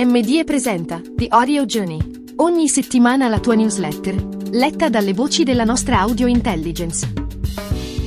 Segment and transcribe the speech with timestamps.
[0.00, 1.98] MDE presenta The Audio Journey.
[2.36, 4.14] Ogni settimana la tua newsletter,
[4.52, 7.12] letta dalle voci della nostra audio intelligence.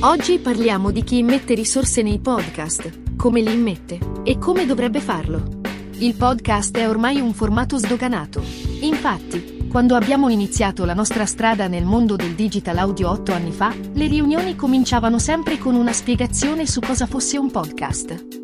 [0.00, 5.60] Oggi parliamo di chi immette risorse nei podcast, come li immette e come dovrebbe farlo.
[5.98, 8.42] Il podcast è ormai un formato sdoganato.
[8.80, 13.70] Infatti, quando abbiamo iniziato la nostra strada nel mondo del digital audio otto anni fa,
[13.92, 18.40] le riunioni cominciavano sempre con una spiegazione su cosa fosse un podcast.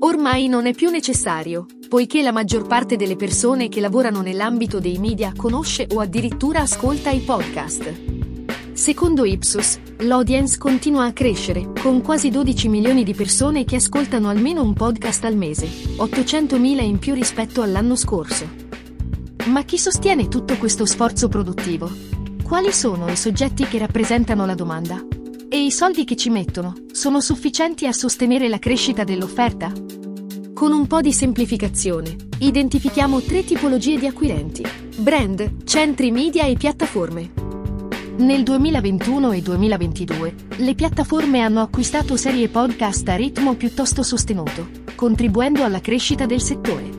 [0.00, 4.98] Ormai non è più necessario, poiché la maggior parte delle persone che lavorano nell'ambito dei
[4.98, 8.16] media conosce o addirittura ascolta i podcast.
[8.72, 14.62] Secondo Ipsos, l'audience continua a crescere, con quasi 12 milioni di persone che ascoltano almeno
[14.62, 18.46] un podcast al mese, 800.000 in più rispetto all'anno scorso.
[19.46, 21.90] Ma chi sostiene tutto questo sforzo produttivo?
[22.44, 25.04] Quali sono i soggetti che rappresentano la domanda?
[25.48, 29.72] E i soldi che ci mettono sono sufficienti a sostenere la crescita dell'offerta?
[30.58, 34.64] Con un po' di semplificazione, identifichiamo tre tipologie di acquirenti.
[34.96, 37.30] Brand, centri media e piattaforme.
[38.16, 44.66] Nel 2021 e 2022, le piattaforme hanno acquistato serie podcast a ritmo piuttosto sostenuto,
[44.96, 46.90] contribuendo alla crescita del settore.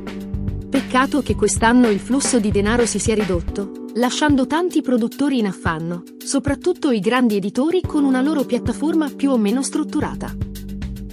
[0.70, 6.04] Peccato che quest'anno il flusso di denaro si sia ridotto, lasciando tanti produttori in affanno,
[6.18, 10.34] soprattutto i grandi editori con una loro piattaforma più o meno strutturata.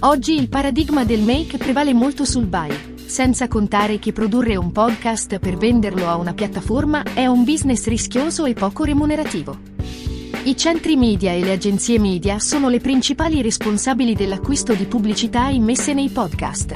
[0.01, 2.69] Oggi il paradigma del make prevale molto sul buy,
[3.07, 8.45] senza contare che produrre un podcast per venderlo a una piattaforma è un business rischioso
[8.45, 9.57] e poco remunerativo.
[10.43, 15.95] I centri media e le agenzie media sono le principali responsabili dell'acquisto di pubblicità immesse
[15.95, 16.75] nei podcast.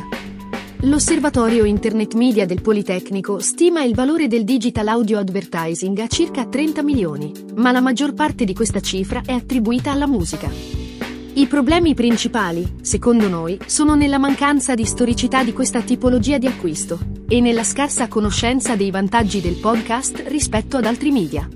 [0.80, 6.82] L'Osservatorio Internet Media del Politecnico stima il valore del digital audio advertising a circa 30
[6.82, 10.81] milioni, ma la maggior parte di questa cifra è attribuita alla musica.
[11.34, 17.00] I problemi principali, secondo noi, sono nella mancanza di storicità di questa tipologia di acquisto
[17.26, 21.48] e nella scarsa conoscenza dei vantaggi del podcast rispetto ad altri media.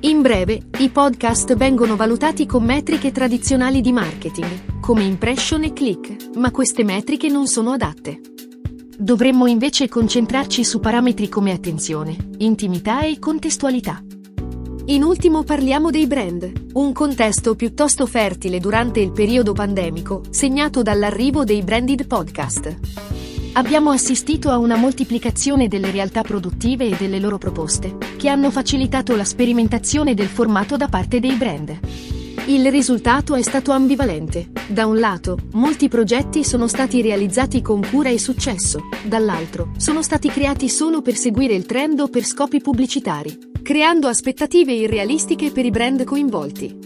[0.00, 6.30] In breve, i podcast vengono valutati con metriche tradizionali di marketing, come impression e click,
[6.36, 8.20] ma queste metriche non sono adatte.
[8.96, 14.02] Dovremmo invece concentrarci su parametri come attenzione, intimità e contestualità.
[14.86, 21.42] In ultimo parliamo dei brand, un contesto piuttosto fertile durante il periodo pandemico, segnato dall'arrivo
[21.42, 22.76] dei branded podcast.
[23.54, 29.16] Abbiamo assistito a una moltiplicazione delle realtà produttive e delle loro proposte, che hanno facilitato
[29.16, 31.78] la sperimentazione del formato da parte dei brand.
[32.44, 34.50] Il risultato è stato ambivalente.
[34.66, 40.28] Da un lato, molti progetti sono stati realizzati con cura e successo, dall'altro, sono stati
[40.28, 45.70] creati solo per seguire il trend o per scopi pubblicitari, creando aspettative irrealistiche per i
[45.70, 46.78] brand coinvolti.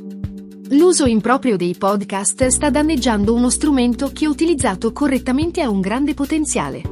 [0.69, 6.83] L'uso improprio dei podcast sta danneggiando uno strumento che utilizzato correttamente ha un grande potenziale.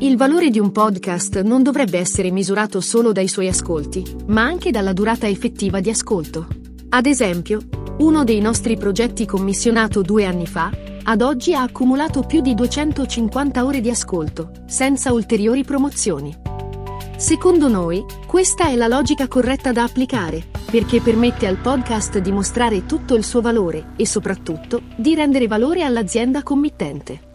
[0.00, 4.70] Il valore di un podcast non dovrebbe essere misurato solo dai suoi ascolti, ma anche
[4.70, 6.46] dalla durata effettiva di ascolto.
[6.90, 7.60] Ad esempio,
[8.00, 10.70] uno dei nostri progetti commissionato due anni fa,
[11.04, 16.57] ad oggi ha accumulato più di 250 ore di ascolto, senza ulteriori promozioni.
[17.18, 22.86] Secondo noi, questa è la logica corretta da applicare, perché permette al podcast di mostrare
[22.86, 27.27] tutto il suo valore e soprattutto di rendere valore all'azienda committente.